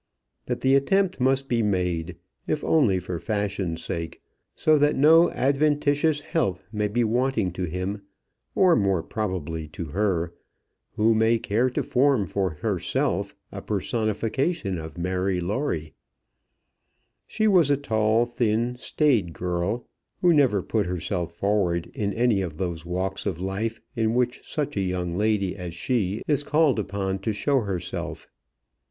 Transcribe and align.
But 0.47 0.61
the 0.61 0.73
attempt 0.73 1.19
must 1.19 1.47
be 1.47 1.61
made, 1.61 2.15
if 2.47 2.63
only 2.63 2.99
for 2.99 3.19
fashion 3.19 3.77
sake, 3.77 4.19
so 4.55 4.79
that 4.79 4.95
no 4.95 5.29
adventitious 5.29 6.21
help 6.21 6.59
may 6.71 6.87
be 6.87 7.03
wanting 7.03 7.51
to 7.51 7.65
him, 7.65 8.01
or 8.55 8.75
more 8.75 9.03
probably 9.03 9.67
to 9.67 9.85
her, 9.89 10.33
who 10.95 11.13
may 11.13 11.37
care 11.37 11.69
to 11.69 11.83
form 11.83 12.25
for 12.25 12.49
herself 12.49 13.35
a 13.51 13.61
personification 13.61 14.79
of 14.79 14.97
Mary 14.97 15.39
Lawrie. 15.39 15.93
She 17.27 17.47
was 17.47 17.69
a 17.69 17.77
tall, 17.77 18.25
thin, 18.25 18.77
staid 18.79 19.33
girl, 19.33 19.87
who 20.19 20.33
never 20.33 20.63
put 20.63 20.87
herself 20.87 21.35
forward 21.37 21.91
in 21.93 22.11
any 22.13 22.41
of 22.41 22.57
those 22.57 22.87
walks 22.87 23.27
of 23.27 23.39
life 23.39 23.79
in 23.95 24.15
which 24.15 24.41
such 24.51 24.75
a 24.77 24.81
young 24.81 25.15
lady 25.15 25.55
as 25.55 25.75
she 25.75 26.23
is 26.27 26.41
called 26.41 26.79
upon 26.79 27.19
to 27.19 27.31
show 27.31 27.59
herself. 27.61 28.27